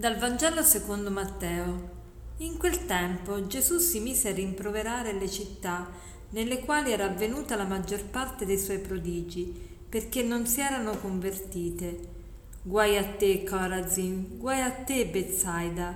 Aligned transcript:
Dal 0.00 0.16
Vangelo 0.16 0.62
secondo 0.62 1.10
Matteo. 1.10 1.90
In 2.38 2.56
quel 2.56 2.86
tempo 2.86 3.46
Gesù 3.46 3.76
si 3.76 4.00
mise 4.00 4.30
a 4.30 4.32
rimproverare 4.32 5.12
le 5.12 5.28
città 5.28 5.90
nelle 6.30 6.60
quali 6.60 6.90
era 6.90 7.04
avvenuta 7.04 7.54
la 7.54 7.66
maggior 7.66 8.04
parte 8.06 8.46
dei 8.46 8.58
suoi 8.58 8.78
prodigi, 8.78 9.54
perché 9.86 10.22
non 10.22 10.46
si 10.46 10.62
erano 10.62 10.96
convertite. 10.96 11.98
Guai 12.62 12.96
a 12.96 13.04
te, 13.04 13.44
Corazin, 13.44 14.38
guai 14.38 14.62
a 14.62 14.70
te, 14.70 15.04
Bezzaida, 15.04 15.94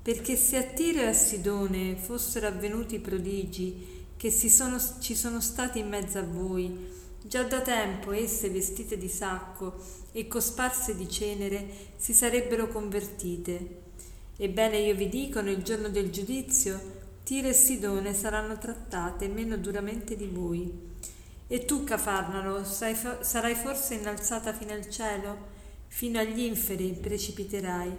perché 0.00 0.34
se 0.34 0.56
a 0.56 0.62
Tiro 0.62 1.00
e 1.00 1.08
a 1.08 1.12
Sidone 1.12 1.96
fossero 1.96 2.46
avvenuti 2.46 2.94
i 2.94 3.00
prodigi 3.00 4.06
che 4.16 4.30
sono, 4.30 4.78
ci 4.98 5.14
sono 5.14 5.42
stati 5.42 5.78
in 5.78 5.88
mezzo 5.90 6.18
a 6.18 6.22
voi, 6.22 6.88
Già 7.24 7.44
da 7.44 7.60
tempo 7.60 8.10
esse, 8.10 8.50
vestite 8.50 8.98
di 8.98 9.08
sacco 9.08 9.74
e 10.12 10.28
cosparse 10.28 10.94
di 10.94 11.08
cenere, 11.08 11.66
si 11.96 12.12
sarebbero 12.12 12.68
convertite. 12.68 13.80
Ebbene 14.36 14.78
io 14.78 14.94
vi 14.94 15.08
dico, 15.08 15.40
nel 15.40 15.62
giorno 15.62 15.88
del 15.88 16.10
giudizio, 16.10 17.00
Tiro 17.24 17.48
e 17.48 17.52
Sidone 17.52 18.14
saranno 18.14 18.58
trattate 18.58 19.28
meno 19.28 19.56
duramente 19.56 20.16
di 20.16 20.26
voi. 20.26 20.90
E 21.46 21.64
tu, 21.64 21.84
Cafarnalo, 21.84 22.64
sarai 22.64 23.54
forse 23.54 23.94
innalzata 23.94 24.52
fino 24.52 24.72
al 24.72 24.88
cielo? 24.88 25.50
Fino 25.86 26.18
agli 26.18 26.40
inferi 26.40 26.92
precipiterai, 26.92 27.92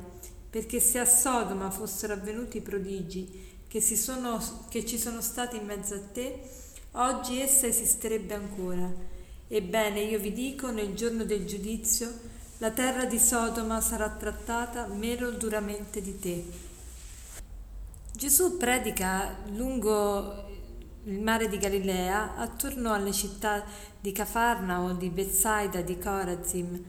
perché 0.49 0.79
se 0.79 0.99
a 0.99 1.05
Sodoma 1.05 1.69
fossero 1.69 2.13
avvenuti 2.13 2.57
i 2.57 2.61
prodigi 2.61 3.61
che, 3.67 3.79
sono, 3.81 4.39
che 4.69 4.85
ci 4.85 4.99
sono 4.99 5.21
stati 5.21 5.57
in 5.57 5.65
mezzo 5.65 5.95
a 5.95 5.99
te, 5.99 6.39
oggi 6.91 7.39
essa 7.39 7.67
esisterebbe 7.67 8.33
ancora 8.33 9.12
Ebbene 9.47 10.01
io 10.01 10.19
vi 10.19 10.33
dico, 10.33 10.71
nel 10.71 10.93
giorno 10.95 11.25
del 11.25 11.45
giudizio, 11.45 12.11
la 12.57 12.71
terra 12.71 13.05
di 13.05 13.19
Sodoma 13.19 13.81
sarà 13.81 14.09
trattata 14.09 14.87
meno 14.87 15.29
duramente 15.31 16.01
di 16.01 16.17
te. 16.17 16.45
Gesù 18.15 18.57
predica 18.57 19.35
lungo 19.53 20.49
il 21.05 21.19
mare 21.19 21.49
di 21.49 21.57
Galilea, 21.57 22.35
attorno 22.35 22.93
alle 22.93 23.11
città 23.11 23.65
di 23.99 24.11
Cafarnao, 24.11 24.93
di 24.93 25.09
Bethsaida, 25.09 25.81
di 25.81 25.97
Corazim. 25.97 26.81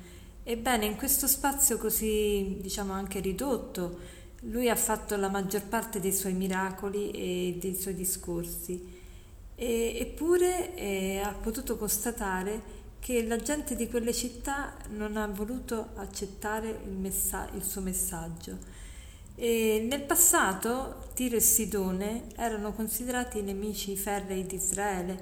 Ebbene, 0.44 0.84
in 0.84 0.97
questo 0.97 1.27
spazio 1.27 1.78
così, 1.78 2.58
diciamo, 2.60 2.92
anche 2.92 3.19
ridotto, 3.19 3.98
lui 4.42 4.69
ha 4.69 4.77
fatto 4.77 5.16
la 5.16 5.28
maggior 5.28 5.64
parte 5.64 5.98
dei 6.00 6.12
suoi 6.12 6.34
miracoli 6.34 7.10
e 7.10 7.56
dei 7.58 7.75
suoi 7.75 7.94
discorsi. 7.94 9.02
E, 9.56 9.98
eppure 10.00 10.74
eh, 10.74 11.19
ha 11.19 11.33
potuto 11.33 11.77
constatare 11.77 12.83
che 12.98 13.22
la 13.27 13.36
gente 13.36 13.77
di 13.77 13.88
quelle 13.88 14.14
città 14.14 14.74
non 14.91 15.16
ha 15.16 15.27
voluto 15.27 15.91
accettare 15.97 16.80
il, 16.86 16.92
messa- 16.92 17.48
il 17.55 17.62
suo 17.62 17.82
messaggio. 17.82 18.56
E 19.36 19.84
nel 19.88 20.02
passato 20.02 21.08
Tiro 21.12 21.36
e 21.36 21.41
Sidone 21.41 22.28
erano 22.36 22.72
considerati 22.72 23.42
nemici 23.42 23.97
ferrei 23.97 24.47
di 24.47 24.55
Israele 24.55 25.19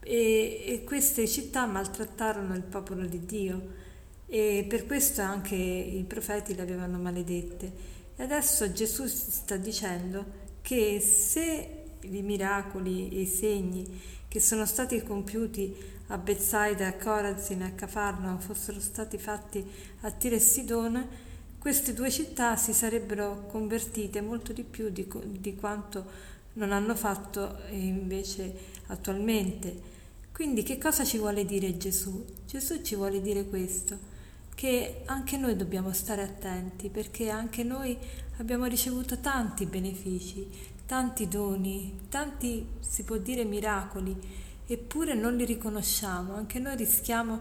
e, 0.00 0.62
e 0.66 0.84
queste 0.84 1.26
città 1.26 1.64
maltrattarono 1.64 2.54
il 2.54 2.62
popolo 2.62 3.06
di 3.06 3.24
Dio 3.24 3.84
e 4.26 4.66
per 4.68 4.86
questo 4.86 5.22
anche 5.22 5.54
i 5.54 6.04
profeti 6.06 6.54
le 6.54 6.62
avevano 6.62 6.98
maledette. 6.98 7.94
E 8.16 8.22
adesso 8.22 8.70
Gesù 8.72 9.06
sta 9.06 9.56
dicendo 9.56 10.44
che 10.62 11.00
se 11.00 11.75
i 12.14 12.22
miracoli 12.22 13.08
e 13.10 13.20
i 13.20 13.26
segni 13.26 14.00
che 14.28 14.40
sono 14.40 14.66
stati 14.66 15.02
compiuti 15.02 15.74
a 16.08 16.18
Bethsaida, 16.18 16.86
a 16.86 16.94
Corazin 16.94 17.62
a 17.62 17.70
Cafarno 17.72 18.38
fossero 18.38 18.80
stati 18.80 19.18
fatti 19.18 19.64
a 20.02 20.10
Tiro 20.10 20.36
e 20.36 20.38
Sidone, 20.38 21.08
queste 21.58 21.94
due 21.94 22.10
città 22.10 22.56
si 22.56 22.72
sarebbero 22.72 23.46
convertite 23.48 24.20
molto 24.20 24.52
di 24.52 24.62
più 24.62 24.90
di, 24.90 25.08
di 25.40 25.56
quanto 25.56 26.34
non 26.52 26.70
hanno 26.72 26.94
fatto 26.94 27.58
invece 27.70 28.54
attualmente. 28.86 29.94
Quindi 30.32 30.62
che 30.62 30.78
cosa 30.78 31.02
ci 31.02 31.18
vuole 31.18 31.44
dire 31.44 31.76
Gesù? 31.76 32.24
Gesù 32.46 32.82
ci 32.82 32.94
vuole 32.94 33.20
dire 33.20 33.46
questo, 33.46 33.98
che 34.54 35.02
anche 35.06 35.36
noi 35.36 35.56
dobbiamo 35.56 35.92
stare 35.92 36.22
attenti 36.22 36.88
perché 36.88 37.30
anche 37.30 37.62
noi 37.62 37.96
abbiamo 38.36 38.66
ricevuto 38.66 39.18
tanti 39.18 39.66
benefici, 39.66 40.46
tanti 40.86 41.28
doni, 41.28 41.98
tanti 42.08 42.64
si 42.78 43.02
può 43.02 43.16
dire 43.16 43.44
miracoli, 43.44 44.16
eppure 44.66 45.14
non 45.14 45.36
li 45.36 45.44
riconosciamo, 45.44 46.34
anche 46.34 46.58
noi 46.58 46.76
rischiamo 46.76 47.40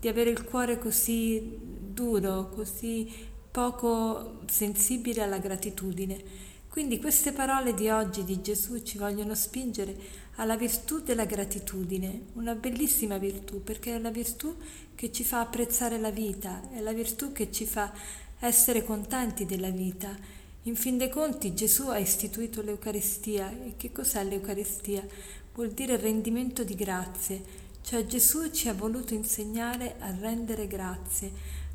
di 0.00 0.08
avere 0.08 0.30
il 0.30 0.44
cuore 0.44 0.78
così 0.78 1.58
duro, 1.60 2.48
così 2.48 3.10
poco 3.50 4.40
sensibile 4.46 5.22
alla 5.22 5.38
gratitudine. 5.38 6.44
Quindi 6.68 6.98
queste 6.98 7.32
parole 7.32 7.72
di 7.72 7.88
oggi 7.88 8.22
di 8.24 8.42
Gesù 8.42 8.82
ci 8.82 8.98
vogliono 8.98 9.34
spingere 9.34 9.96
alla 10.36 10.56
virtù 10.56 11.00
della 11.00 11.24
gratitudine, 11.24 12.26
una 12.34 12.54
bellissima 12.54 13.16
virtù, 13.16 13.62
perché 13.62 13.96
è 13.96 13.98
la 13.98 14.10
virtù 14.10 14.54
che 14.94 15.10
ci 15.10 15.24
fa 15.24 15.40
apprezzare 15.40 15.98
la 15.98 16.10
vita, 16.10 16.68
è 16.70 16.80
la 16.80 16.92
virtù 16.92 17.32
che 17.32 17.50
ci 17.50 17.64
fa 17.64 17.90
essere 18.38 18.84
contenti 18.84 19.46
della 19.46 19.70
vita 19.70 20.44
in 20.66 20.74
fin 20.74 20.98
dei 20.98 21.08
conti 21.08 21.54
Gesù 21.54 21.88
ha 21.88 21.98
istituito 21.98 22.60
l'Eucaristia 22.60 23.50
e 23.50 23.74
che 23.76 23.92
cos'è 23.92 24.24
l'Eucaristia? 24.24 25.06
Vuol 25.54 25.70
dire 25.70 25.96
rendimento 25.96 26.64
di 26.64 26.74
grazie, 26.74 27.40
cioè 27.82 28.04
Gesù 28.04 28.50
ci 28.50 28.68
ha 28.68 28.74
voluto 28.74 29.14
insegnare 29.14 29.94
a 30.00 30.12
rendere 30.18 30.66
grazie, 30.66 31.30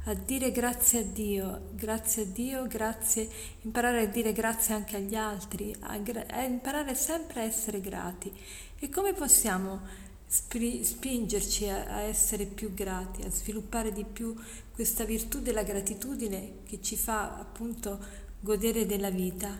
a 0.06 0.14
dire 0.14 0.52
grazie 0.52 1.00
a 1.00 1.04
Dio, 1.04 1.70
grazie 1.74 2.24
a 2.24 2.26
Dio, 2.26 2.68
grazie, 2.68 3.30
imparare 3.62 4.02
a 4.02 4.08
dire 4.08 4.34
grazie 4.34 4.74
anche 4.74 4.98
agli 4.98 5.16
altri, 5.16 5.74
a, 5.80 5.98
a 6.28 6.44
imparare 6.44 6.94
sempre 6.94 7.40
a 7.40 7.44
essere 7.44 7.80
grati. 7.80 8.30
E 8.78 8.90
come 8.90 9.14
possiamo 9.14 10.10
spingerci 10.28 11.70
a, 11.70 12.02
essere 12.02 12.46
più 12.46 12.74
grati, 12.74 13.22
a 13.22 13.32
sviluppare 13.32 13.94
di 13.94 14.04
più 14.04 14.36
questa 14.74 15.06
virtù 15.06 15.40
della 15.40 15.64
gratitudine 15.64 16.60
che 16.66 16.82
ci 16.82 16.98
fa 16.98 17.38
appunto 17.38 18.30
godere 18.42 18.86
della 18.86 19.10
vita? 19.10 19.58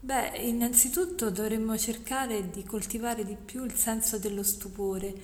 Beh, 0.00 0.38
innanzitutto 0.38 1.30
dovremmo 1.30 1.76
cercare 1.78 2.50
di 2.50 2.64
coltivare 2.64 3.24
di 3.24 3.36
più 3.36 3.64
il 3.64 3.74
senso 3.74 4.18
dello 4.18 4.42
stupore, 4.42 5.14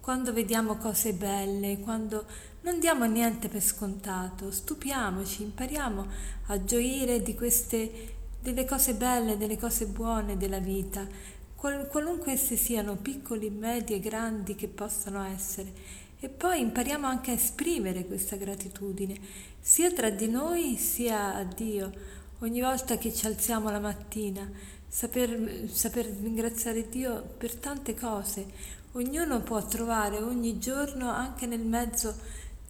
quando 0.00 0.32
vediamo 0.32 0.76
cose 0.76 1.12
belle, 1.12 1.80
quando 1.80 2.24
non 2.62 2.80
diamo 2.80 3.04
niente 3.04 3.48
per 3.48 3.62
scontato, 3.62 4.50
stupiamoci, 4.50 5.42
impariamo 5.42 6.06
a 6.46 6.64
gioire 6.64 7.22
di 7.22 7.34
queste 7.34 8.14
delle 8.40 8.64
cose 8.64 8.94
belle, 8.94 9.36
delle 9.36 9.58
cose 9.58 9.86
buone 9.86 10.36
della 10.36 10.60
vita, 10.60 11.06
qual, 11.54 11.86
qualunque 11.88 12.32
esse 12.32 12.56
siano, 12.56 12.96
piccoli, 12.96 13.50
medie, 13.50 14.00
grandi 14.00 14.54
che 14.54 14.68
possano 14.68 15.22
essere. 15.24 15.72
E 16.20 16.28
poi 16.28 16.60
impariamo 16.60 17.06
anche 17.06 17.30
a 17.30 17.34
esprimere 17.34 18.06
questa 18.06 18.36
gratitudine, 18.36 19.18
sia 19.60 19.92
tra 19.92 20.10
di 20.10 20.28
noi 20.28 20.76
sia 20.76 21.34
a 21.34 21.44
Dio 21.44 22.16
ogni 22.40 22.60
volta 22.60 22.96
che 22.98 23.12
ci 23.12 23.26
alziamo 23.26 23.70
la 23.70 23.80
mattina, 23.80 24.48
saper, 24.86 25.68
saper 25.70 26.06
ringraziare 26.06 26.88
Dio 26.88 27.22
per 27.36 27.56
tante 27.56 27.94
cose. 27.94 28.46
Ognuno 28.92 29.40
può 29.40 29.64
trovare 29.64 30.18
ogni 30.18 30.58
giorno, 30.58 31.10
anche 31.10 31.46
nel 31.46 31.64
mezzo 31.64 32.14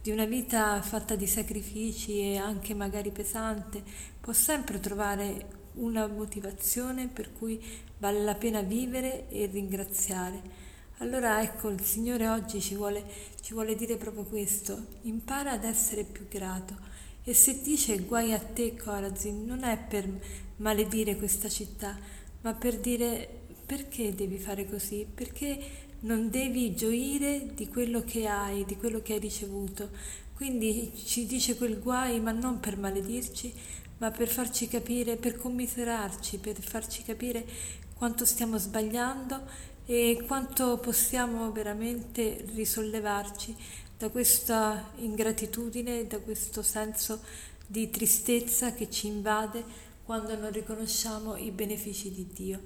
di 0.01 0.11
una 0.11 0.25
vita 0.25 0.81
fatta 0.81 1.15
di 1.15 1.27
sacrifici 1.27 2.19
e 2.19 2.37
anche 2.37 2.73
magari 2.73 3.11
pesante, 3.11 3.83
può 4.19 4.33
sempre 4.33 4.79
trovare 4.79 5.57
una 5.73 6.07
motivazione 6.07 7.07
per 7.07 7.31
cui 7.33 7.63
vale 7.99 8.23
la 8.23 8.35
pena 8.35 8.61
vivere 8.61 9.29
e 9.29 9.45
ringraziare. 9.45 10.67
Allora 10.97 11.41
ecco, 11.41 11.69
il 11.69 11.81
Signore 11.83 12.27
oggi 12.27 12.59
ci 12.59 12.75
vuole, 12.75 13.05
ci 13.41 13.53
vuole 13.53 13.75
dire 13.75 13.97
proprio 13.97 14.23
questo, 14.23 14.85
impara 15.03 15.51
ad 15.51 15.63
essere 15.63 16.03
più 16.03 16.27
grato 16.27 16.88
e 17.29 17.35
se 17.35 17.61
dice 17.61 17.99
guai 17.99 18.33
a 18.33 18.39
te 18.39 18.75
Corazin, 18.75 19.45
non 19.45 19.63
è 19.63 19.77
per 19.77 20.09
maledire 20.55 21.15
questa 21.15 21.47
città, 21.47 21.95
ma 22.41 22.55
per 22.55 22.79
dire 22.79 23.43
perché 23.67 24.15
devi 24.15 24.39
fare 24.39 24.67
così, 24.67 25.05
perché 25.13 25.59
non 25.99 26.31
devi 26.31 26.73
gioire 26.73 27.53
di 27.53 27.67
quello 27.67 28.03
che 28.03 28.25
hai, 28.25 28.65
di 28.65 28.75
quello 28.77 29.03
che 29.03 29.13
hai 29.13 29.19
ricevuto. 29.19 29.91
Quindi 30.33 30.91
ci 31.05 31.27
dice 31.27 31.55
quel 31.55 31.79
guai, 31.79 32.19
ma 32.19 32.31
non 32.31 32.59
per 32.59 32.79
maledirci, 32.79 33.53
ma 33.99 34.09
per 34.09 34.27
farci 34.27 34.67
capire, 34.67 35.15
per 35.15 35.37
commiserarci, 35.37 36.39
per 36.39 36.59
farci 36.59 37.03
capire 37.03 37.45
quanto 37.93 38.25
stiamo 38.25 38.57
sbagliando 38.57 39.39
e 39.85 40.23
quanto 40.25 40.79
possiamo 40.79 41.51
veramente 41.51 42.43
risollevarci 42.55 43.55
da 43.99 44.07
questa 44.07 44.91
ingratitudine, 44.95 46.07
da 46.07 46.19
questo 46.19 46.61
senso 46.61 47.21
di 47.67 47.89
tristezza 47.89 48.73
che 48.73 48.89
ci 48.89 49.07
invade 49.07 49.61
quando 50.05 50.37
non 50.37 50.51
riconosciamo 50.51 51.35
i 51.35 51.51
benefici 51.51 52.09
di 52.09 52.25
Dio. 52.33 52.61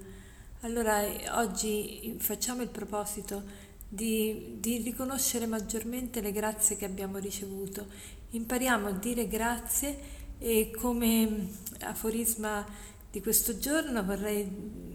Allora 0.60 1.02
oggi 1.32 2.14
facciamo 2.20 2.62
il 2.62 2.68
proposito 2.68 3.42
di, 3.88 4.58
di 4.60 4.78
riconoscere 4.78 5.46
maggiormente 5.46 6.20
le 6.20 6.30
grazie 6.30 6.76
che 6.76 6.84
abbiamo 6.84 7.18
ricevuto, 7.18 7.86
impariamo 8.30 8.86
a 8.86 8.92
dire 8.92 9.26
grazie 9.26 10.22
E 10.38 10.70
come 10.76 11.48
aforisma 11.80 12.66
di 13.10 13.20
questo 13.20 13.58
giorno 13.58 14.04
vorrei, 14.04 14.46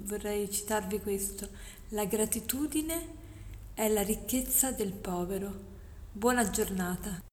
vorrei 0.04 0.50
citarvi 0.50 1.00
questo. 1.00 1.50
La 1.90 2.06
gratitudine 2.06 3.08
è 3.74 3.88
la 3.90 4.04
ricchezza 4.04 4.72
del 4.72 4.92
povero. 4.92 5.79
Buona 6.12 6.50
giornata. 6.50 7.29